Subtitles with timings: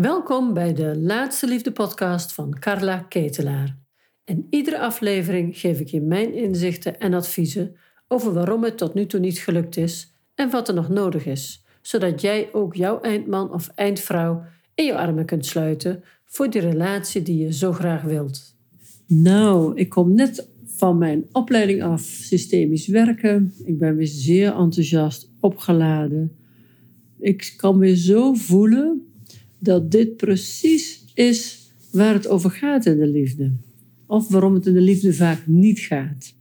[0.00, 3.78] Welkom bij de Laatste Liefde podcast van Carla Ketelaar.
[4.24, 7.76] In iedere aflevering geef ik je mijn inzichten en adviezen
[8.08, 11.64] over waarom het tot nu toe niet gelukt is en wat er nog nodig is,
[11.82, 14.42] zodat jij ook jouw eindman of eindvrouw
[14.74, 18.56] in je armen kunt sluiten voor die relatie die je zo graag wilt.
[19.06, 23.54] Nou, ik kom net van mijn opleiding af systemisch werken.
[23.64, 26.36] Ik ben weer zeer enthousiast, opgeladen.
[27.18, 29.05] Ik kan weer zo voelen
[29.66, 33.52] dat dit precies is waar het over gaat in de liefde.
[34.06, 36.34] Of waarom het in de liefde vaak niet gaat.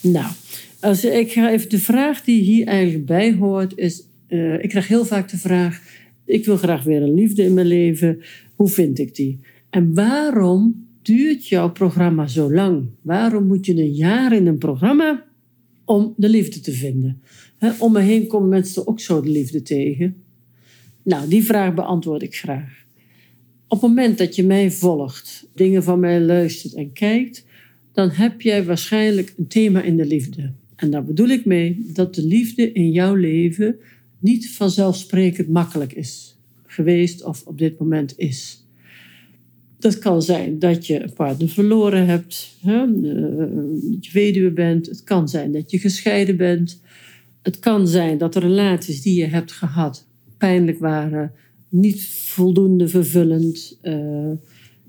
[0.00, 0.32] Nou,
[0.80, 4.88] als ik ga even de vraag die hier eigenlijk bij hoort, is: uh, ik krijg
[4.88, 5.82] heel vaak de vraag:
[6.24, 8.20] ik wil graag weer een liefde in mijn leven.
[8.54, 9.40] Hoe vind ik die?
[9.70, 12.86] En waarom duurt jouw programma zo lang?
[13.02, 15.24] Waarom moet je een jaar in een programma
[15.84, 17.22] om de liefde te vinden?
[17.78, 20.21] om me heen komen mensen ook zo de liefde tegen.
[21.02, 22.84] Nou, die vraag beantwoord ik graag.
[23.68, 27.44] Op het moment dat je mij volgt, dingen van mij luistert en kijkt,
[27.92, 30.52] dan heb jij waarschijnlijk een thema in de liefde.
[30.76, 33.76] En daar bedoel ik mee dat de liefde in jouw leven
[34.18, 36.36] niet vanzelfsprekend makkelijk is
[36.66, 38.66] geweest of op dit moment is.
[39.78, 42.90] Dat kan zijn dat je een partner verloren hebt, hè, eh,
[43.90, 44.86] dat je weduwe bent.
[44.86, 46.80] Het kan zijn dat je gescheiden bent.
[47.42, 50.06] Het kan zijn dat de relaties die je hebt gehad
[50.42, 51.32] pijnlijk waren,
[51.68, 53.78] niet voldoende vervullend.
[53.82, 54.32] Uh,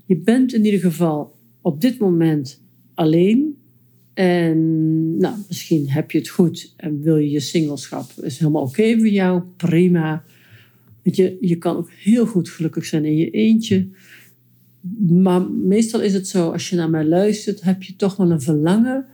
[0.06, 2.62] je bent in ieder geval op dit moment
[2.94, 3.56] alleen.
[4.14, 4.58] En
[5.16, 8.10] nou, misschien heb je het goed en wil je je singelschap.
[8.20, 10.24] Is helemaal oké voor jou, prima.
[11.02, 13.88] Je, je kan ook heel goed gelukkig zijn in je eentje.
[15.08, 18.42] Maar meestal is het zo, als je naar mij luistert, heb je toch wel een
[18.42, 19.06] verlangen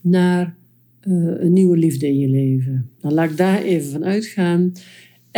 [0.00, 0.56] naar
[1.02, 2.90] uh, een nieuwe liefde in je leven.
[3.00, 4.72] Dan laat ik daar even van uitgaan.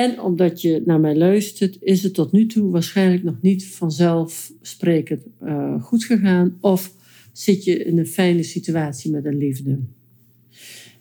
[0.01, 5.23] En omdat je naar mij luistert, is het tot nu toe waarschijnlijk nog niet vanzelfsprekend
[5.43, 6.57] uh, goed gegaan.
[6.61, 6.95] Of
[7.33, 9.79] zit je in een fijne situatie met een liefde.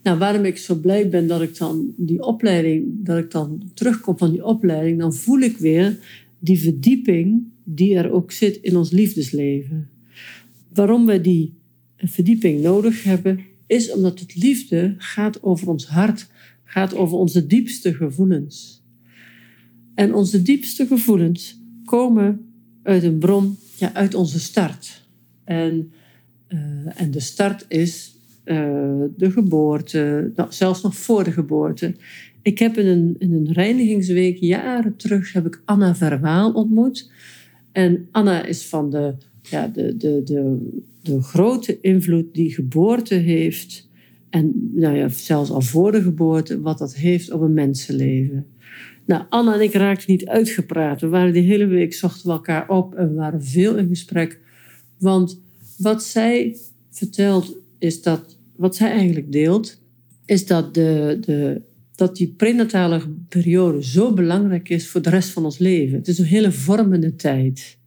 [0.03, 4.17] Nou, waarom ik zo blij ben dat ik dan die opleiding, dat ik dan terugkom
[4.17, 5.97] van die opleiding, dan voel ik weer
[6.39, 9.89] die verdieping die er ook zit in ons liefdesleven.
[10.73, 11.53] Waarom we die
[11.97, 16.27] verdieping nodig hebben, is omdat het liefde gaat over ons hart,
[16.63, 18.78] gaat over onze diepste gevoelens.
[19.99, 22.45] En onze diepste gevoelens komen
[22.83, 25.07] uit een bron, ja, uit onze start.
[25.43, 25.91] En,
[26.49, 26.59] uh,
[27.01, 28.15] en de start is
[28.45, 28.55] uh,
[29.17, 31.95] de geboorte, nou, zelfs nog voor de geboorte.
[32.41, 37.11] Ik heb in een, in een reinigingsweek jaren terug heb ik Anna Verwaal ontmoet.
[37.71, 40.69] En Anna is van de, ja, de, de, de,
[41.01, 43.89] de grote invloed die geboorte heeft.
[44.29, 48.45] En nou ja, zelfs al voor de geboorte, wat dat heeft op een mensenleven.
[49.09, 51.01] Nou, Anna en ik raakten niet uitgepraat.
[51.01, 54.39] We waren die hele week, zochten we elkaar op en we waren veel in gesprek.
[54.97, 55.41] Want
[55.77, 56.57] wat zij
[56.91, 59.81] vertelt, is dat, wat zij eigenlijk deelt,
[60.25, 61.61] is dat, de, de,
[61.95, 65.97] dat die prenatale periode zo belangrijk is voor de rest van ons leven.
[65.97, 67.77] Het is een hele vormende tijd.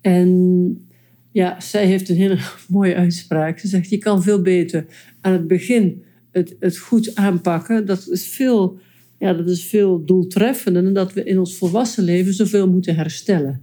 [0.00, 0.86] En
[1.32, 2.38] ja, zij heeft een hele
[2.68, 3.58] mooie uitspraak.
[3.58, 4.86] Ze zegt, je kan veel beter
[5.20, 7.86] aan het begin het, het goed aanpakken.
[7.86, 8.80] Dat is veel
[9.18, 13.60] ja, dat is veel doeltreffender dan dat we in ons volwassen leven zoveel moeten herstellen.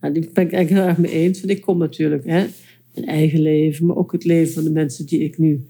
[0.00, 2.46] Nou, die ben ik eigenlijk heel erg mee eens, want ik kom natuurlijk, hè,
[2.94, 5.66] mijn eigen leven, maar ook het leven van de mensen die ik nu,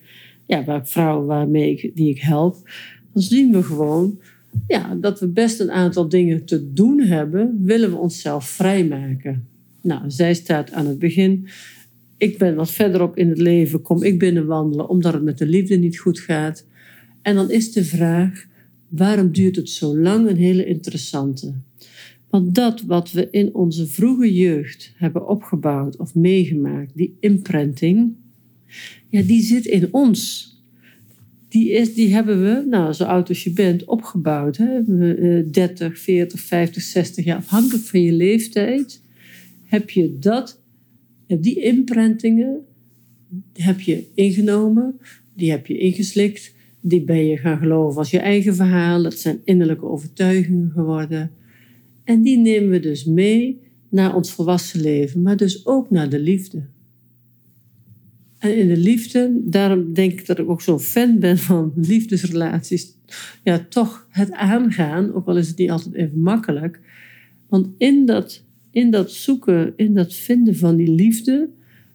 [0.47, 2.71] ja, waar, vrouwen waarmee die ik help.
[3.13, 4.19] Dan zien we gewoon
[4.67, 9.47] ja, dat we best een aantal dingen te doen hebben, willen we onszelf vrijmaken.
[9.83, 11.49] Nou, zij staat aan het begin.
[12.17, 15.77] Ik ben wat verderop in het leven, kom ik binnenwandelen omdat het met de liefde
[15.77, 16.67] niet goed gaat.
[17.23, 18.47] En dan is de vraag,
[18.93, 20.29] Waarom duurt het zo lang?
[20.29, 21.55] Een hele interessante.
[22.31, 28.15] Want dat wat we in onze vroege jeugd hebben opgebouwd of meegemaakt, die imprinting,
[29.09, 30.51] ja, die zit in ons.
[31.49, 34.57] Die, is, die hebben we, nou, zo oud als je bent, opgebouwd.
[34.57, 34.83] Hè?
[35.51, 39.03] 30, 40, 50, 60 jaar, afhankelijk van je leeftijd,
[39.65, 40.61] heb je dat,
[41.27, 42.65] die imprintingen,
[43.53, 44.99] heb je ingenomen,
[45.35, 49.03] die heb je ingeslikt die ben je gaan geloven als je eigen verhaal.
[49.03, 51.31] Dat zijn innerlijke overtuigingen geworden.
[52.05, 56.21] En die nemen we dus mee naar ons volwassen leven, maar dus ook naar de
[56.21, 56.63] liefde.
[58.39, 62.97] En in de liefde, daarom denk ik dat ik ook zo'n fan ben van liefdesrelaties.
[63.45, 66.81] Ja, toch het aangaan, ook al is het niet altijd even makkelijk.
[67.49, 71.49] Want in dat, in dat zoeken, in dat vinden van die liefde,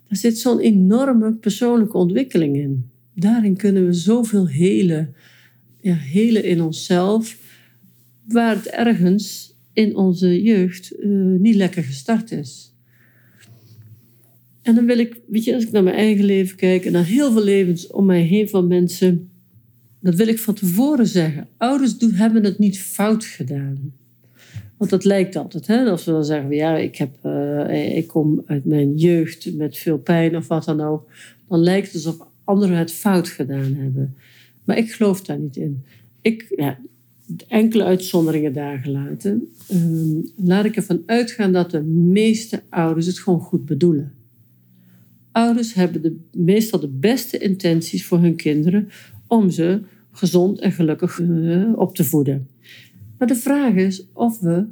[0.08, 5.16] daar zit zo'n enorme persoonlijke ontwikkeling in daarin kunnen we zoveel helen.
[5.82, 7.38] Ja, helen in onszelf.
[8.28, 11.10] Waar het ergens in onze jeugd eh,
[11.40, 12.74] niet lekker gestart is.
[14.62, 17.06] En dan wil ik, weet je, als ik naar mijn eigen leven kijk en naar
[17.06, 19.30] heel veel levens om mij heen van mensen,
[20.00, 21.48] dat wil ik van tevoren zeggen.
[21.58, 23.94] Ouders doen, hebben het niet fout gedaan.
[24.78, 25.68] Want dat lijkt altijd.
[25.68, 25.90] Hè?
[25.90, 29.98] Als we dan zeggen, ja, ik, heb, uh, ik kom uit mijn jeugd met veel
[29.98, 31.12] pijn of wat dan ook.
[31.48, 34.16] Dan lijkt het alsof anderen het fout gedaan hebben.
[34.64, 35.84] Maar ik geloof daar niet in.
[36.22, 36.80] Ik, ja,
[37.48, 39.48] enkele uitzonderingen daar gelaten.
[39.72, 44.12] Uh, laat ik ervan uitgaan dat de meeste ouders het gewoon goed bedoelen.
[45.32, 48.90] Ouders hebben de, meestal de beste intenties voor hun kinderen
[49.28, 52.48] om ze gezond en gelukkig uh, op te voeden.
[53.18, 54.66] Maar de vraag is of we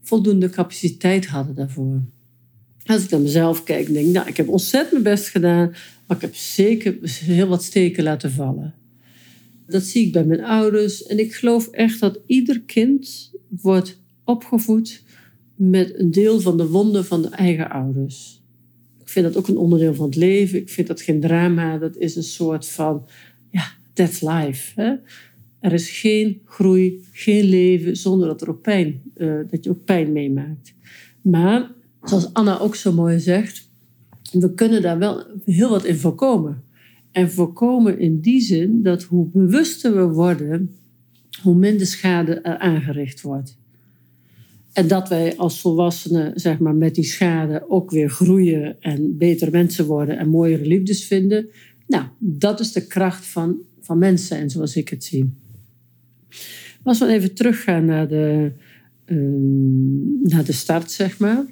[0.00, 2.02] voldoende capaciteit hadden daarvoor.
[2.86, 5.74] Als ik naar mezelf kijk, denk ik, nou, ik heb ontzettend mijn best gedaan,
[6.06, 8.74] maar ik heb zeker heel wat steken laten vallen.
[9.66, 15.02] Dat zie ik bij mijn ouders en ik geloof echt dat ieder kind wordt opgevoed
[15.54, 18.42] met een deel van de wonden van de eigen ouders.
[19.00, 20.58] Ik vind dat ook een onderdeel van het leven.
[20.58, 23.06] Ik vind dat geen drama, dat is een soort van,
[23.50, 24.80] ja, that's life.
[24.80, 24.94] Hè?
[25.60, 29.84] Er is geen groei, geen leven zonder dat, er ook pijn, uh, dat je ook
[29.84, 30.74] pijn meemaakt.
[31.22, 31.70] Maar,
[32.04, 33.70] zoals Anna ook zo mooi zegt,
[34.32, 36.62] we kunnen daar wel heel wat in voorkomen.
[37.12, 40.76] En voorkomen in die zin dat hoe bewuster we worden,
[41.42, 43.56] hoe minder schade er aangericht wordt.
[44.72, 49.50] En dat wij als volwassenen zeg maar, met die schade ook weer groeien en betere
[49.50, 51.46] mensen worden en mooiere liefdes vinden.
[51.86, 55.32] Nou, dat is de kracht van, van mensen en zoals ik het zie.
[56.82, 58.52] Als we even teruggaan naar de,
[59.06, 61.44] um, naar de start, zeg maar.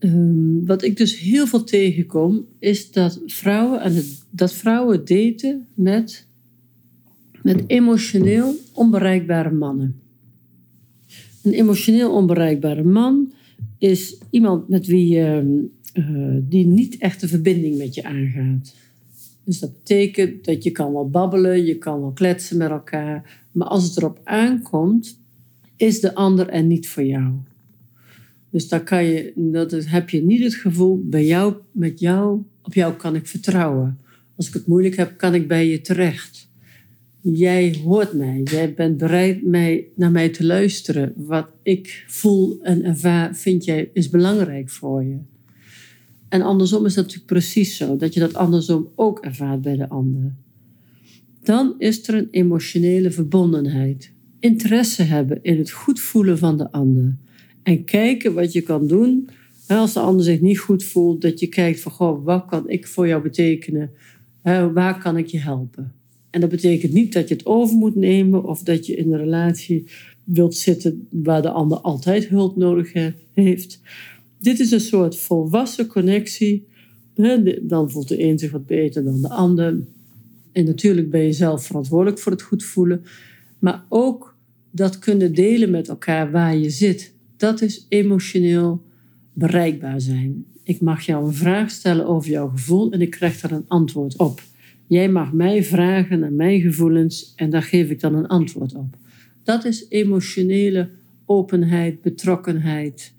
[0.00, 6.26] Um, wat ik dus heel veel tegenkom, is dat vrouwen, en dat vrouwen daten met,
[7.42, 10.00] met emotioneel onbereikbare mannen.
[11.42, 13.32] Een emotioneel onbereikbare man
[13.78, 15.64] is iemand met wie je,
[15.94, 18.74] uh, die niet echt een verbinding met je aangaat.
[19.44, 23.68] Dus dat betekent dat je kan wel babbelen, je kan wel kletsen met elkaar, maar
[23.68, 25.18] als het erop aankomt,
[25.76, 27.32] is de ander er niet voor jou.
[28.50, 33.14] Dus daar je, heb je niet het gevoel, bij jou, met jou, op jou kan
[33.14, 33.98] ik vertrouwen.
[34.36, 36.50] Als ik het moeilijk heb, kan ik bij je terecht.
[37.20, 41.12] Jij hoort mij, jij bent bereid mij, naar mij te luisteren.
[41.16, 45.16] Wat ik voel en ervaar, vind jij, is belangrijk voor je.
[46.28, 49.88] En andersom is dat natuurlijk precies zo, dat je dat andersom ook ervaart bij de
[49.88, 50.34] ander.
[51.42, 54.12] Dan is er een emotionele verbondenheid.
[54.40, 57.16] Interesse hebben in het goed voelen van de ander.
[57.68, 59.28] En kijken wat je kan doen
[59.66, 61.20] als de ander zich niet goed voelt.
[61.20, 63.90] Dat je kijkt van, goh, wat kan ik voor jou betekenen?
[64.72, 65.92] Waar kan ik je helpen?
[66.30, 69.18] En dat betekent niet dat je het over moet nemen of dat je in een
[69.18, 69.84] relatie
[70.24, 72.92] wilt zitten waar de ander altijd hulp nodig
[73.32, 73.80] heeft.
[74.38, 76.66] Dit is een soort volwassen connectie.
[77.60, 79.78] Dan voelt de een zich wat beter dan de ander.
[80.52, 83.04] En natuurlijk ben je zelf verantwoordelijk voor het goed voelen.
[83.58, 84.36] Maar ook
[84.70, 87.16] dat kunnen delen met elkaar waar je zit.
[87.38, 88.82] Dat is emotioneel
[89.32, 90.44] bereikbaar zijn.
[90.62, 94.16] Ik mag jou een vraag stellen over jouw gevoel en ik krijg daar een antwoord
[94.16, 94.42] op.
[94.86, 98.96] Jij mag mij vragen naar mijn gevoelens en daar geef ik dan een antwoord op.
[99.42, 100.90] Dat is emotionele
[101.26, 103.14] openheid, betrokkenheid.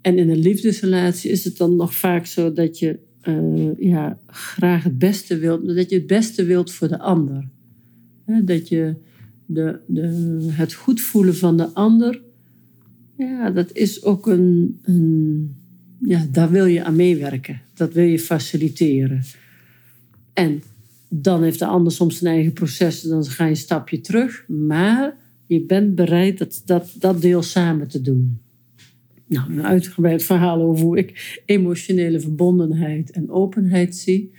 [0.00, 4.82] En in een liefdesrelatie is het dan nog vaak zo dat je uh, ja, graag
[4.82, 7.48] het beste wilt, dat je het beste wilt voor de ander.
[8.42, 8.94] Dat je
[9.46, 10.06] de, de,
[10.50, 12.22] het goed voelen van de ander,
[13.26, 15.56] ja, dat is ook een, een,
[15.98, 17.60] ja, daar wil je aan meewerken.
[17.74, 19.22] Dat wil je faciliteren.
[20.32, 20.62] En
[21.08, 25.16] dan heeft de ander soms zijn eigen proces, dan ga je een stapje terug, maar
[25.46, 28.40] je bent bereid dat, dat, dat deel samen te doen.
[29.26, 34.32] Nou, een uitgebreid verhaal over hoe ik emotionele verbondenheid en openheid zie.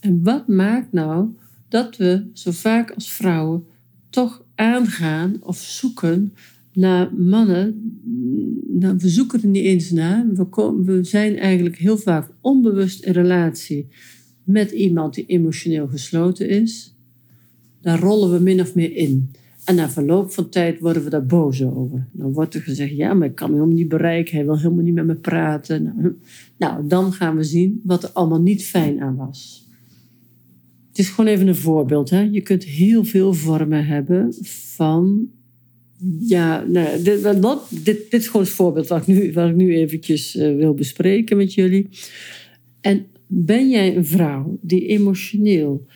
[0.00, 1.28] En wat maakt nou
[1.68, 3.64] dat we zo vaak als vrouwen
[4.10, 6.34] toch aangaan of zoeken
[6.72, 7.92] naar mannen.
[8.68, 10.26] Nou, we zoeken er niet eens naar.
[10.34, 13.88] We, komen, we zijn eigenlijk heel vaak onbewust in relatie
[14.44, 16.96] met iemand die emotioneel gesloten is.
[17.80, 19.30] Daar rollen we min of meer in.
[19.64, 22.06] En na verloop van tijd worden we daar boos over.
[22.12, 24.36] Dan wordt er gezegd, ja, maar ik kan hem niet bereiken.
[24.36, 25.82] Hij wil helemaal niet met me praten.
[25.82, 26.14] Nou,
[26.58, 29.68] nou, dan gaan we zien wat er allemaal niet fijn aan was.
[30.88, 32.10] Het is gewoon even een voorbeeld.
[32.10, 32.20] Hè?
[32.20, 34.34] Je kunt heel veel vormen hebben
[34.74, 35.30] van...
[36.20, 40.36] Ja, nou, dit, dit, is gewoon het voorbeeld wat ik nu, wat ik nu eventjes
[40.36, 41.88] uh, wil bespreken met jullie.
[42.80, 45.86] En ben jij een vrouw die emotioneel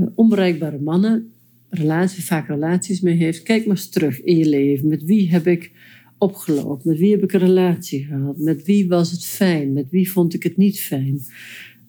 [0.00, 1.30] uh, onbereikbare mannen
[1.70, 3.42] relatie, vaak relaties mee heeft.
[3.42, 4.88] Kijk maar eens terug in je leven.
[4.88, 5.70] Met wie heb ik
[6.18, 6.88] opgelopen?
[6.90, 8.38] Met wie heb ik een relatie gehad?
[8.38, 9.72] Met wie was het fijn?
[9.72, 11.20] Met wie vond ik het niet fijn?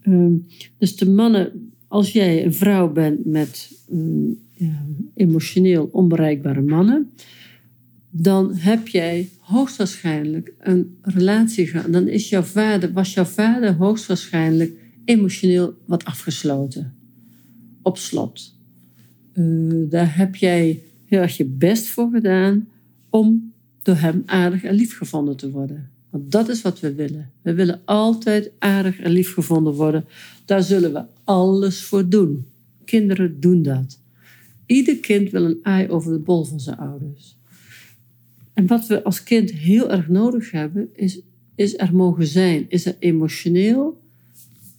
[0.01, 0.33] Ehm,
[0.77, 3.71] dus de mannen, als jij een vrouw bent met
[4.53, 7.11] ja, emotioneel onbereikbare mannen,
[8.21, 11.93] dan heb jij hoogstwaarschijnlijk een relatie gehad.
[11.93, 14.71] Dan is jouw vader, was jouw vader hoogstwaarschijnlijk
[15.05, 16.95] emotioneel wat afgesloten.
[17.81, 18.55] Op slot.
[19.33, 22.67] Uh, daar heb jij heel erg je best voor gedaan
[23.09, 25.89] om door hem aardig en lief gevonden te worden.
[26.09, 27.31] Want dat is wat we willen.
[27.41, 30.05] We willen altijd aardig en lief gevonden worden.
[30.45, 32.45] Daar zullen we alles voor doen.
[32.85, 33.99] Kinderen doen dat.
[34.65, 37.36] Ieder kind wil een ei over de bol van zijn ouders.
[38.57, 41.19] En wat we als kind heel erg nodig hebben, is,
[41.55, 42.65] is er mogen zijn.
[42.69, 44.01] Is er emotioneel,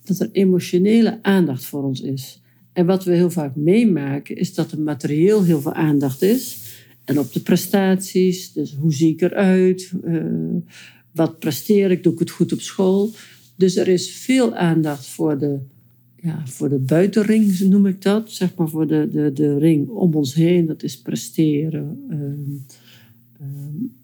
[0.04, 2.42] dat er emotionele aandacht voor ons is.
[2.72, 6.58] En wat we heel vaak meemaken, is dat er materieel heel veel aandacht is.
[7.04, 10.24] En op de prestaties, dus hoe zie ik eruit, uh,
[11.12, 13.10] wat presteer ik, doe ik het goed op school.
[13.56, 15.58] Dus er is veel aandacht voor de,
[16.16, 18.30] ja, voor de buitenring, noem ik dat.
[18.30, 22.06] Zeg maar voor de, de, de ring om ons heen, dat is presteren.
[23.40, 23.96] Um,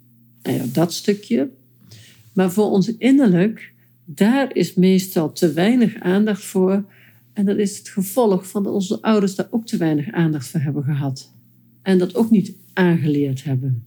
[0.43, 1.51] um, ja, dat stukje.
[2.33, 3.73] Maar voor ons innerlijk,
[4.05, 6.85] daar is meestal te weinig aandacht voor.
[7.33, 10.61] En dat is het gevolg van dat onze ouders daar ook te weinig aandacht voor
[10.61, 11.33] hebben gehad.
[11.83, 13.85] En dat ook niet aangeleerd hebben.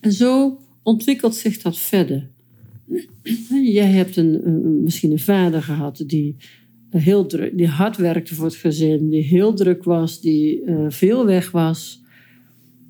[0.00, 2.28] En zo ontwikkelt zich dat verder.
[3.62, 6.36] Jij hebt een, misschien een vader gehad die,
[6.90, 11.26] heel druk, die hard werkte voor het gezin, die heel druk was, die uh, veel
[11.26, 12.02] weg was.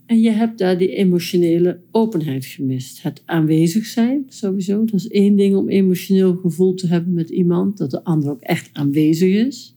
[0.07, 3.03] En je hebt daar die emotionele openheid gemist.
[3.03, 4.85] Het aanwezig zijn, sowieso.
[4.85, 8.41] Dat is één ding om emotioneel gevoel te hebben met iemand, dat de ander ook
[8.41, 9.77] echt aanwezig is.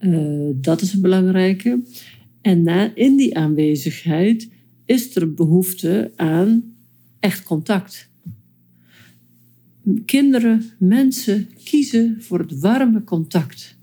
[0.00, 1.82] Uh, dat is een belangrijke.
[2.40, 4.48] En na, in die aanwezigheid
[4.84, 6.74] is er behoefte aan
[7.20, 8.10] echt contact.
[10.04, 13.76] Kinderen, mensen kiezen voor het warme contact.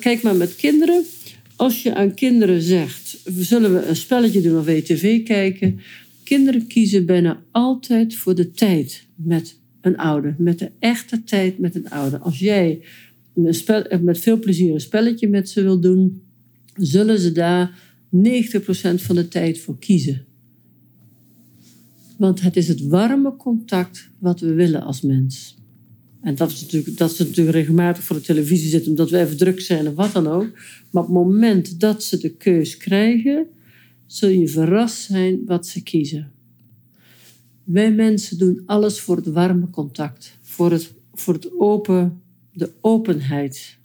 [0.00, 1.04] Kijk maar met kinderen.
[1.60, 5.80] Als je aan kinderen zegt, zullen we een spelletje doen of WTV kijken?
[6.24, 10.34] Kinderen kiezen bijna altijd voor de tijd met een ouder.
[10.38, 12.18] Met de echte tijd met een ouder.
[12.18, 12.82] Als jij
[14.00, 16.22] met veel plezier een spelletje met ze wil doen,
[16.74, 17.78] zullen ze daar
[18.10, 18.18] 90%
[18.94, 20.24] van de tijd voor kiezen.
[22.16, 25.59] Want het is het warme contact wat we willen als mens.
[26.22, 29.36] En dat is natuurlijk, dat ze natuurlijk regelmatig voor de televisie zitten omdat we even
[29.36, 30.52] druk zijn of wat dan ook.
[30.90, 33.46] Maar op het moment dat ze de keus krijgen,
[34.06, 36.32] zul je verrast zijn wat ze kiezen.
[37.64, 42.22] Wij mensen doen alles voor het warme contact, voor, het, voor het open,
[42.52, 43.78] de openheid.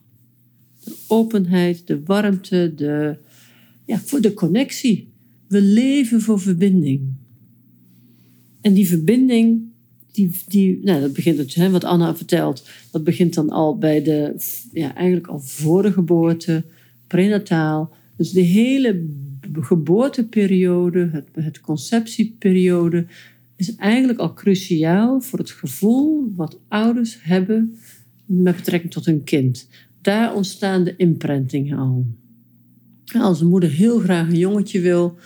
[0.84, 3.18] De openheid, de warmte, de,
[3.86, 5.14] ja, voor de connectie.
[5.48, 7.14] We leven voor verbinding.
[8.62, 9.62] En die verbinding,
[10.16, 14.36] die, die, nou, dat begint wat Anna vertelt, dat begint dan al bij de,
[14.72, 16.64] ja, eigenlijk al voor de geboorte,
[17.08, 17.94] prenataal.
[18.18, 19.06] Dus de hele
[19.54, 23.06] geboorteperiode, het, het conceptieperiode,
[23.56, 27.78] is eigenlijk al cruciaal voor het gevoel wat ouders hebben
[28.26, 29.68] met betrekking tot hun kind.
[30.02, 32.06] Daar ontstaan de imprintingen al.
[33.20, 35.18] Als een moeder heel graag een jongetje wil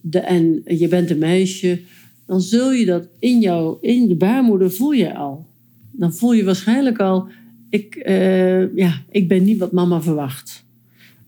[0.00, 1.80] de, en je bent een meisje,
[2.28, 5.46] dan zul je dat in jou, in de baarmoeder voel je al.
[5.90, 7.28] Dan voel je waarschijnlijk al,
[7.70, 10.64] ik, uh, ja, ik ben niet wat mama verwacht.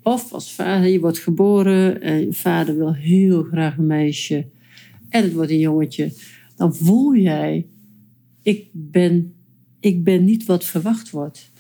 [0.03, 4.47] Of als vader, je wordt geboren en je vader wil heel graag een meisje
[5.09, 6.13] en het wordt een jongetje.
[6.57, 7.67] Dan voel jij,
[8.43, 9.35] ik ben,
[9.81, 11.51] ik ben niet wat verwacht wordt.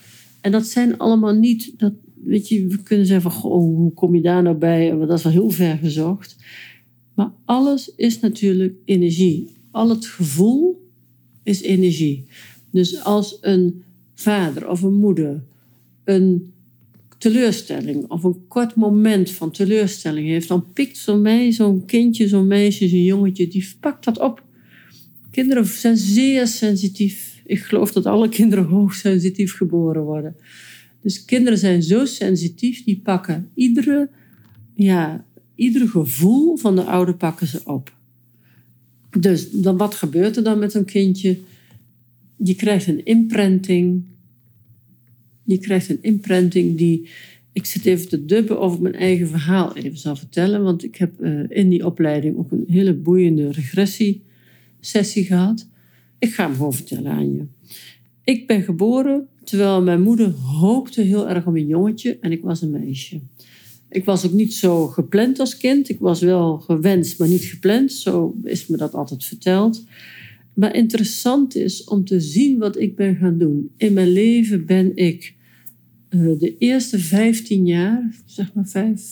[0.40, 1.92] En dat zijn allemaal niet, dat,
[2.24, 4.90] weet je, we kunnen zeggen van, goh, hoe kom je daar nou bij?
[4.98, 6.36] Dat is wel heel ver gezocht.
[7.20, 9.56] Maar alles is natuurlijk energie.
[9.70, 10.90] Al het gevoel
[11.42, 12.24] is energie.
[12.70, 13.82] Dus als een
[14.14, 15.42] vader of een moeder
[16.04, 16.52] een
[17.18, 22.46] teleurstelling of een kort moment van teleurstelling heeft, dan pikt zo'n mij, zo'n kindje, zo'n
[22.46, 24.44] meisje, zo'n jongetje, die pakt dat op.
[25.30, 27.42] Kinderen zijn zeer sensitief.
[27.44, 30.36] Ik geloof dat alle kinderen hoogsensitief geboren worden.
[31.02, 34.10] Dus kinderen zijn zo sensitief, die pakken iedere
[34.74, 35.24] ja,
[35.60, 37.92] ieder gevoel van de ouder pakken ze op.
[39.18, 41.38] Dus dan, wat gebeurt er dan met een kindje?
[42.36, 44.04] Je krijgt een imprinting.
[45.44, 47.08] Je krijgt een imprinting die.
[47.52, 50.62] Ik zit even te dubben over mijn eigen verhaal even zal vertellen.
[50.62, 55.68] Want ik heb uh, in die opleiding ook een hele boeiende regressiesessie gehad.
[56.18, 57.44] Ik ga hem gewoon vertellen aan je.
[58.24, 62.62] Ik ben geboren terwijl mijn moeder hoopte heel erg om een jongetje en ik was
[62.62, 63.20] een meisje.
[63.90, 65.88] Ik was ook niet zo gepland als kind.
[65.88, 67.92] Ik was wel gewenst, maar niet gepland.
[67.92, 69.84] Zo is me dat altijd verteld.
[70.54, 73.70] Maar interessant is om te zien wat ik ben gaan doen.
[73.76, 75.34] In mijn leven ben ik
[76.10, 79.02] uh, de eerste 15 jaar, zeg maar 5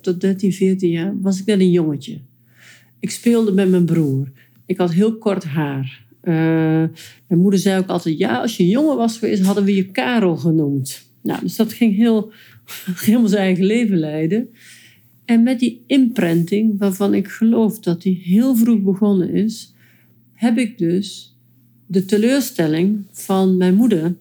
[0.00, 2.20] tot 13, 14 jaar, was ik net een jongetje.
[3.00, 4.32] Ik speelde met mijn broer.
[4.66, 6.04] Ik had heel kort haar.
[6.22, 6.34] Uh,
[7.26, 10.36] mijn moeder zei ook altijd: Ja, als je jongen was geweest, hadden we je Karel
[10.36, 11.10] genoemd.
[11.22, 12.32] Nou, dus dat ging heel,
[13.06, 14.48] helemaal zijn eigen leven leiden.
[15.24, 19.74] En met die imprinting, waarvan ik geloof dat die heel vroeg begonnen is,
[20.32, 21.36] heb ik dus
[21.86, 24.16] de teleurstelling van mijn moeder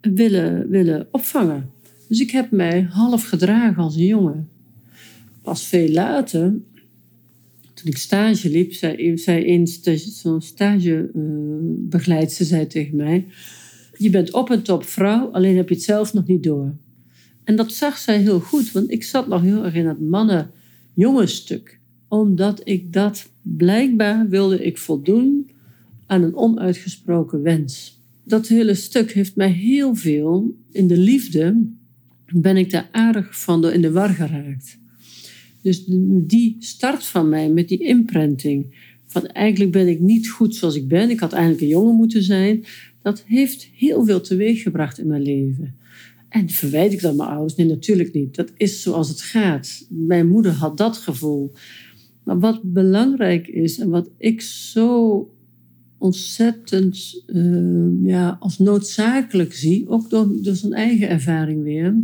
[0.00, 1.70] willen, willen opvangen.
[2.08, 4.48] Dus ik heb mij half gedragen als een jongen.
[5.42, 6.42] Pas veel later,
[7.74, 13.26] toen ik stage liep, zei, zei zo'n stagebegeleidster zei tegen mij:
[13.96, 16.74] Je bent op en top vrouw, alleen heb je het zelf nog niet door.
[17.50, 21.80] En dat zag zij heel goed, want ik zat nog heel erg in het mannen-jongen-stuk.
[22.08, 25.50] Omdat ik dat blijkbaar wilde ik voldoen
[26.06, 28.00] aan een onuitgesproken wens.
[28.24, 31.66] Dat hele stuk heeft mij heel veel in de liefde,
[32.32, 34.78] ben ik daar aardig van door in de war geraakt.
[35.62, 35.84] Dus
[36.26, 38.76] die start van mij met die imprinting,
[39.06, 42.22] van eigenlijk ben ik niet goed zoals ik ben, ik had eigenlijk een jongen moeten
[42.22, 42.64] zijn,
[43.02, 45.78] dat heeft heel veel teweeggebracht in mijn leven.
[46.30, 47.54] En verwijt ik dat mijn ouders?
[47.54, 48.34] Nee, natuurlijk niet.
[48.34, 49.86] Dat is zoals het gaat.
[49.88, 51.52] Mijn moeder had dat gevoel.
[52.24, 55.28] Maar wat belangrijk is en wat ik zo
[55.98, 61.96] ontzettend uh, ja, als noodzakelijk zie, ook door, door zijn eigen ervaring weer,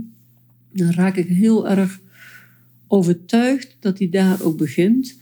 [0.73, 2.01] dan raak ik heel erg
[2.87, 5.19] overtuigd dat hij daar ook begint.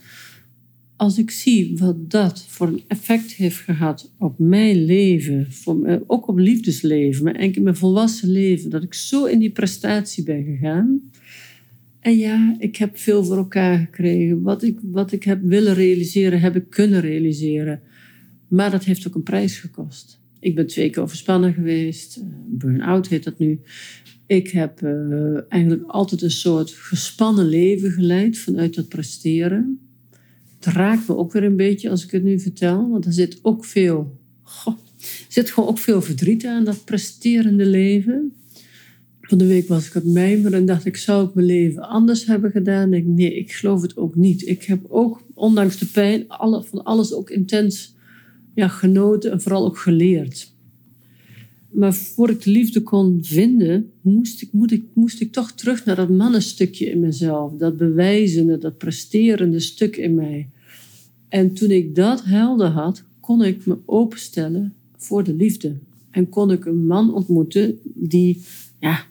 [0.97, 6.27] Als ik zie wat dat voor een effect heeft gehad op mijn leven, voor, ook
[6.27, 11.01] op liefdesleven, maar enkel mijn volwassen leven, dat ik zo in die prestatie ben gegaan.
[11.99, 14.41] En ja, ik heb veel voor elkaar gekregen.
[14.41, 17.81] Wat ik, wat ik heb willen realiseren, heb ik kunnen realiseren.
[18.47, 20.19] Maar dat heeft ook een prijs gekost.
[20.39, 22.23] Ik ben twee keer overspannen geweest.
[22.47, 23.59] Burn-out heet dat nu.
[24.25, 29.79] Ik heb uh, eigenlijk altijd een soort gespannen leven geleid vanuit dat presteren.
[30.65, 33.39] Het raakt me ook weer een beetje als ik het nu vertel, want er zit
[33.41, 34.77] ook veel, goh,
[35.27, 38.33] zit gewoon ook veel verdriet aan dat presterende leven.
[39.21, 42.25] Van de week was ik het mijmeren en dacht ik, zou ik mijn leven anders
[42.25, 42.93] hebben gedaan?
[42.93, 44.47] Ik, nee, ik geloof het ook niet.
[44.47, 47.95] Ik heb ook, ondanks de pijn, alle, van alles ook intens
[48.55, 50.53] ja, genoten en vooral ook geleerd.
[51.71, 55.85] Maar voor ik de liefde kon vinden, moest ik, moet ik, moest ik toch terug
[55.85, 57.53] naar dat mannenstukje in mezelf.
[57.53, 60.49] Dat bewijzende, dat presterende stuk in mij.
[61.35, 65.75] En toen ik dat helder had, kon ik me openstellen voor de liefde.
[66.11, 68.43] En kon ik een man ontmoeten die
[68.79, 69.03] ja,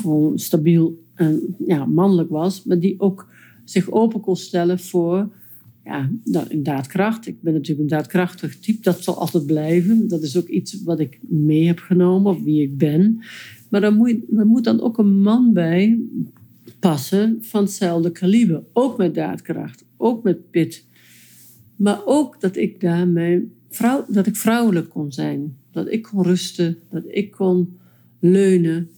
[0.00, 3.28] gewoon stabiel en ja, mannelijk was, maar die ook
[3.64, 5.28] zich open kon stellen voor
[5.84, 6.10] ja.
[6.24, 10.08] Ik ben natuurlijk een daadkrachtig type, dat zal altijd blijven.
[10.08, 13.20] Dat is ook iets wat ik mee heb genomen, of wie ik ben.
[13.68, 15.98] Maar dan moet, moet dan ook een man bij
[16.78, 18.62] passen van hetzelfde kaliber.
[18.72, 20.85] Ook met daadkracht, ook met pit.
[21.76, 25.56] Maar ook dat ik daarmee vrouw, dat ik vrouwelijk kon zijn.
[25.70, 27.78] Dat ik kon rusten, dat ik kon
[28.20, 28.90] leunen.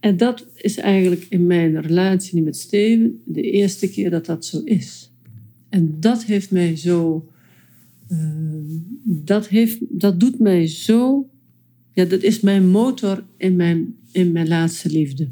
[0.00, 4.60] En dat is eigenlijk in mijn relatie met Steven de eerste keer dat dat zo
[4.64, 5.12] is.
[5.68, 7.28] En dat heeft mij zo.
[8.08, 8.18] Uh,
[9.04, 11.28] dat, heeft, dat doet mij zo.
[11.92, 15.28] Ja, dat is mijn motor in mijn, in mijn laatste liefde.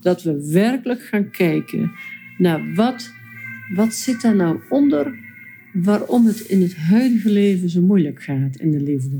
[0.00, 1.90] Dat we werkelijk gaan kijken
[2.38, 3.10] naar wat,
[3.74, 5.27] wat zit daar nou onder
[5.82, 9.16] waarom het in het huidige leven zo moeilijk gaat in de liefde.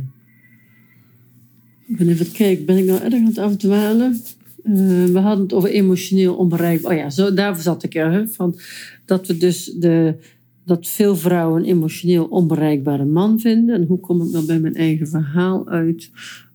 [1.86, 4.16] Ik ben even kijken, ben ik nou erg aan het afdwalen?
[4.64, 6.92] Uh, we hadden het over emotioneel onbereikbaar.
[6.92, 8.28] Oh ja, zo, daar zat ik er.
[8.28, 8.58] Van
[9.04, 10.14] dat we dus de,
[10.64, 13.74] dat veel vrouwen een emotioneel onbereikbare man vinden.
[13.74, 16.10] En hoe kom ik nou bij mijn eigen verhaal uit?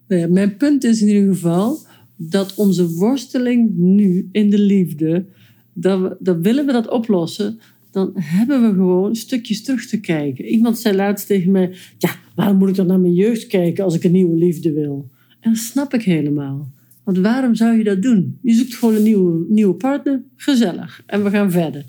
[0.07, 1.79] Nou mijn punt is in ieder geval
[2.15, 5.25] dat onze worsteling nu in de liefde,
[5.73, 7.59] dat, dat willen we dat oplossen,
[7.93, 10.45] dan hebben we gewoon stukjes terug te kijken.
[10.45, 13.95] Iemand zei laatst tegen mij: Ja, waarom moet ik dan naar mijn jeugd kijken als
[13.95, 15.09] ik een nieuwe liefde wil?
[15.39, 16.71] En dat snap ik helemaal.
[17.03, 18.37] Want waarom zou je dat doen?
[18.41, 21.03] Je zoekt gewoon een nieuwe, nieuwe partner, gezellig.
[21.05, 21.85] En we gaan verder.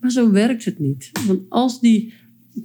[0.00, 1.10] Maar zo werkt het niet.
[1.26, 2.12] Want als die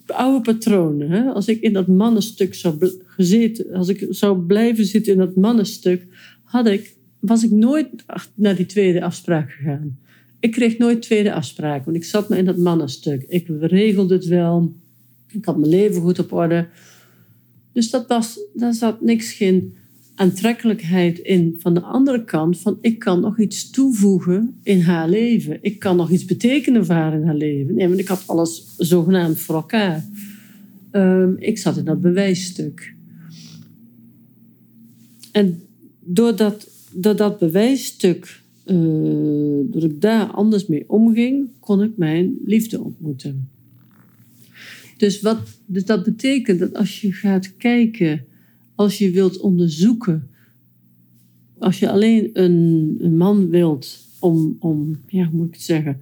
[0.06, 5.14] oude patronen, hè, als ik in dat mannenstuk zou gezeten, als ik zou blijven zitten
[5.14, 6.06] in dat mannenstuk,
[6.44, 7.88] had ik, was ik nooit
[8.36, 9.98] naar die tweede afspraak gegaan.
[10.42, 13.24] Ik kreeg nooit tweede afspraak, want ik zat me in dat mannenstuk.
[13.28, 14.74] Ik regelde het wel.
[15.28, 16.68] Ik had mijn leven goed op orde.
[17.74, 19.76] Dus dat was, daar zat niks geen
[20.16, 25.58] aantrekkelijkheid in van de andere kant van ik kan nog iets toevoegen in haar leven.
[25.62, 27.76] Ik kan nog iets betekenen voor haar in haar leven.
[27.76, 30.06] Nee, want ik had alles zogenaamd voor elkaar.
[30.92, 32.94] Ehm, ik zat in dat bewijsstuk.
[35.32, 35.62] En
[36.00, 38.76] door dat, bewijsstuk, uh,
[39.70, 43.50] dat ik daar anders mee omging, kon ik mijn liefde ontmoeten.
[44.98, 48.26] Dus, wat, dus dat betekent dat als je gaat kijken,
[48.76, 50.30] als je wilt onderzoeken,
[51.60, 56.02] als je alleen een, een man wilt om, om, ja, hoe moet ik het zeggen?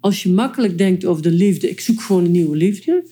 [0.00, 3.04] Als je makkelijk denkt over de liefde, ik zoek gewoon een nieuwe liefde.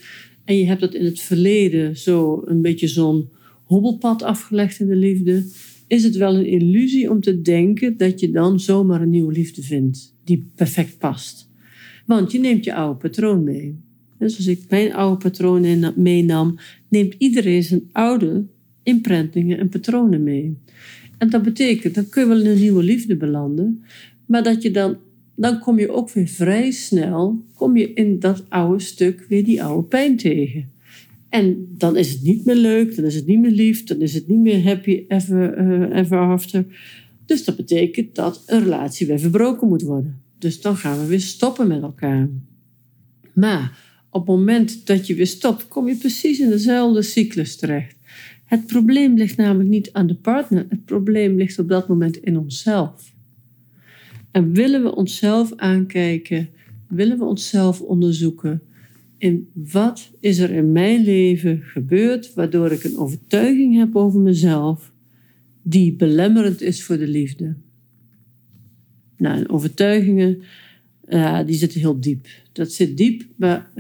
[0.45, 3.29] En je hebt dat in het verleden zo een beetje zo'n
[3.65, 5.47] hobbelpad afgelegd in de liefde.
[5.91, 9.63] Is het wel een illusie om te denken dat je dan zomaar een nieuwe liefde
[9.63, 11.51] vindt die perfect past?
[12.07, 13.79] Want je neemt je oude patroon mee.
[14.19, 18.47] Dus als ik mijn oude patronen meenam, neemt iedereen zijn oude
[18.83, 20.57] imprintingen en patronen mee.
[21.19, 23.85] En dat betekent, dan kun je wel in een nieuwe liefde belanden,
[24.27, 24.97] maar dat je dan,
[25.35, 29.63] dan kom je ook weer vrij snel, kom je in dat oude stuk weer die
[29.63, 30.71] oude pijn tegen.
[31.31, 34.15] En dan is het niet meer leuk, dan is het niet meer lief, dan is
[34.15, 36.65] het niet meer happy ever, uh, ever after.
[37.27, 40.23] Dus dat betekent dat een relatie weer verbroken moet worden.
[40.39, 42.29] Dus dan gaan we weer stoppen met elkaar.
[43.33, 43.79] Maar
[44.11, 47.97] op het moment dat je weer stopt, kom je precies in dezelfde cyclus terecht.
[48.45, 52.39] Het probleem ligt namelijk niet aan de partner, het probleem ligt op dat moment in
[52.39, 53.13] onszelf.
[54.31, 56.49] En willen we onszelf aankijken,
[56.89, 58.63] willen we onszelf onderzoeken,
[59.21, 64.93] in wat is er in mijn leven gebeurd waardoor ik een overtuiging heb over mezelf
[65.63, 67.55] die belemmerend is voor de liefde.
[69.17, 70.43] Nou, overtuigingen
[71.47, 72.27] die zitten heel diep.
[72.53, 73.71] Dat zit diep, maar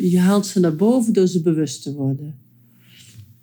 [0.00, 2.38] je haalt ze naar boven door ze bewust te worden.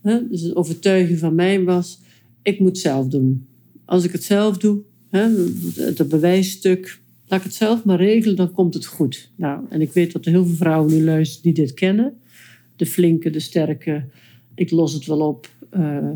[0.02, 2.00] Dus een overtuiging van mij was,
[2.42, 3.46] ik moet zelf doen.
[3.86, 4.82] Als ik het zelf doe,
[5.76, 7.01] het bewijsstuk,
[7.32, 9.32] laat ik het zelf maar regelen, dan komt het goed.
[9.36, 12.14] Nou, en ik weet dat er heel veel vrouwen nu luisteren die dit kennen.
[12.76, 14.06] De flinke, de sterke,
[14.56, 15.50] ik los het wel op.
[15.74, 16.10] Uh,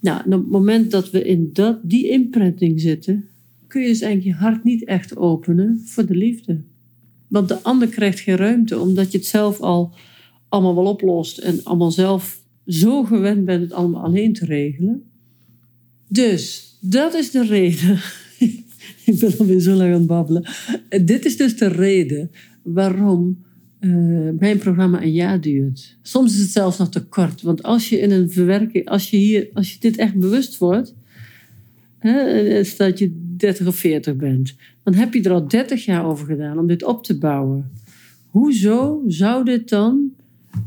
[0.00, 3.28] nou, op het moment dat we in dat, die imprinting zitten,
[3.66, 6.60] kun je dus eigenlijk je hart niet echt openen voor de liefde.
[7.28, 9.94] Want de ander krijgt geen ruimte, omdat je het zelf al
[10.48, 15.02] allemaal wel oplost en allemaal zelf zo gewend bent het allemaal alleen te regelen.
[16.08, 17.98] Dus dat is de reden.
[19.04, 20.44] ik ben alweer zo lang aan het babbelen.
[21.04, 22.30] Dit is dus de reden
[22.62, 23.38] waarom
[23.80, 25.98] uh, mijn programma een jaar duurt.
[26.02, 27.42] Soms is het zelfs nog te kort.
[27.42, 30.94] Want als je in een verwerking, als je, hier, als je dit echt bewust wordt,
[31.98, 36.26] hè, dat je 30 of 40 bent, dan heb je er al 30 jaar over
[36.26, 37.70] gedaan om dit op te bouwen.
[38.26, 40.12] Hoezo zou dit dan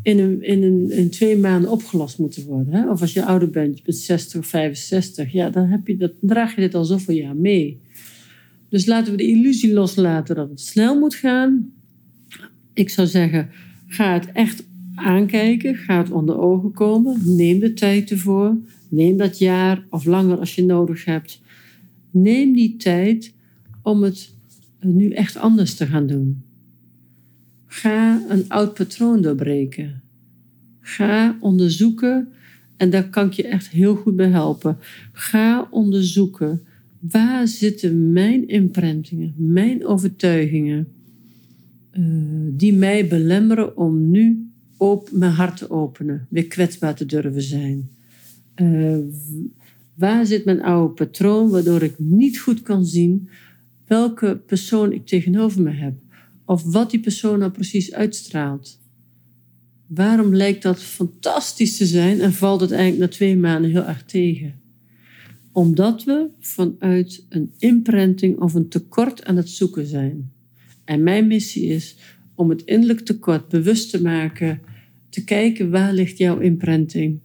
[0.01, 2.73] in, een, in, een, in twee maanden opgelost moeten worden?
[2.73, 2.89] Hè?
[2.89, 6.11] Of als je ouder bent, je bent 60 of 65, ja, dan, heb je dat,
[6.21, 7.79] draag je dit al zoveel jaar mee.
[8.75, 11.71] Dus laten we de illusie loslaten dat het snel moet gaan.
[12.73, 13.49] Ik zou zeggen,
[13.87, 14.63] ga het echt
[14.95, 18.57] aankijken, ga het onder ogen komen, neem de tijd ervoor,
[18.89, 21.41] neem dat jaar of langer als je nodig hebt
[22.11, 23.33] neem die tijd
[23.81, 24.33] om het
[24.79, 26.43] nu echt anders te gaan doen.
[27.65, 30.01] Ga een oud patroon doorbreken.
[30.79, 32.27] Ga onderzoeken,
[32.77, 34.77] en daar kan ik je echt heel goed bij helpen.
[35.11, 36.61] Ga onderzoeken
[37.09, 40.87] waar zitten mijn imprintingen, mijn overtuigingen,
[41.91, 42.05] uh,
[42.51, 47.89] die mij belemmeren om nu op mijn hart te openen, weer kwetsbaar te durven zijn.
[48.55, 48.97] Uh,
[49.95, 53.29] Waar zit mijn oude patroon waardoor ik niet goed kan zien
[53.87, 55.93] welke persoon ik tegenover me heb?
[56.45, 58.79] Of wat die persoon nou precies uitstraalt?
[59.87, 64.05] Waarom lijkt dat fantastisch te zijn en valt het eigenlijk na twee maanden heel erg
[64.05, 64.53] tegen?
[65.55, 70.31] Omdat we vanuit een imprinting of een tekort aan het zoeken zijn.
[70.83, 71.97] En mijn missie is
[72.33, 74.61] om het innerlijk tekort bewust te maken,
[75.09, 77.19] te kijken waar ligt jouw imprinting.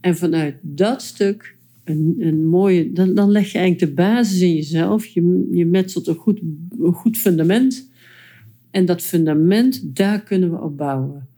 [0.00, 4.54] En vanuit dat stuk een, een mooie, dan, dan leg je eigenlijk de basis in
[4.54, 5.06] jezelf.
[5.06, 6.40] Je, je metselt een goed,
[6.78, 7.90] een goed fundament.
[8.70, 11.28] En dat fundament, daar kunnen we op bouwen.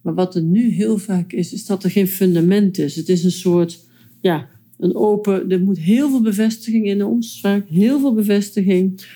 [0.00, 2.96] Maar wat er nu heel vaak is, is dat er geen fundament is.
[2.96, 3.84] Het is een soort,
[4.20, 9.06] ja, een open, er moet heel veel bevestiging in ons, vaak heel veel bevestiging.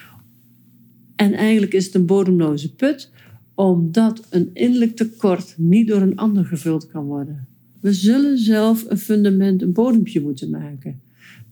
[1.16, 3.11] En eigenlijk is het een bodemloze put,
[3.55, 7.47] omdat een innerlijk tekort niet door een ander gevuld kan worden.
[7.81, 11.01] We zullen zelf een fundament, een bodempje moeten maken.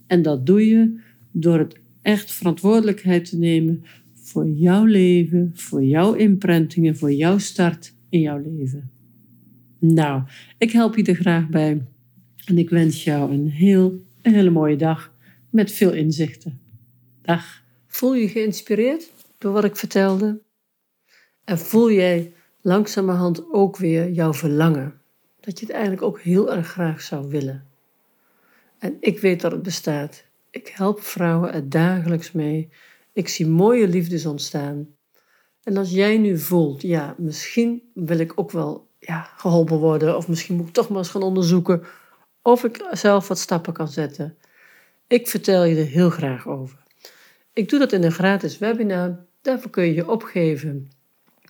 [0.07, 0.99] En dat doe je
[1.31, 7.93] door het echt verantwoordelijkheid te nemen voor jouw leven, voor jouw imprintingen, voor jouw start
[8.09, 8.91] in jouw leven.
[9.79, 10.23] Nou,
[10.59, 11.83] ik help je er graag bij
[12.47, 15.13] en ik wens jou een heel een hele mooie dag
[15.51, 16.61] met veel inzichten.
[17.23, 17.63] Dag.
[17.87, 20.41] Voel je geïnspireerd door wat ik vertelde?
[21.45, 25.01] En voel jij langzamerhand ook weer jouw verlangen?
[25.41, 27.67] Dat je het eigenlijk ook heel erg graag zou willen.
[28.79, 30.25] En ik weet dat het bestaat.
[30.51, 32.69] Ik help vrouwen er dagelijks mee.
[33.13, 34.89] Ik zie mooie liefdes ontstaan.
[35.63, 40.29] En als jij nu voelt, ja, misschien wil ik ook wel ja, geholpen worden, of
[40.29, 41.83] misschien moet ik toch maar eens gaan onderzoeken
[42.47, 44.39] of ik zelf wat stappen kan zetten.
[45.07, 46.79] Ik vertel je er heel graag over.
[47.53, 49.27] Ik doe dat in een gratis webinar.
[49.43, 50.91] Daarvoor kun je je opgeven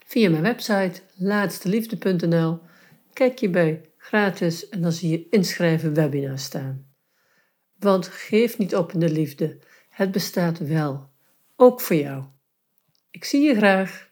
[0.07, 2.61] via mijn website laatsteliefde.nl.
[3.13, 6.87] Kijk je bij gratis en dan zie je inschrijven webinar staan.
[7.79, 9.59] Want geef niet op in de liefde.
[9.89, 11.11] Het bestaat wel.
[11.57, 12.25] Ook voor jou.
[13.11, 14.06] Ik zie je graag.